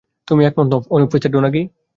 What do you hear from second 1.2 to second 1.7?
Donaghy?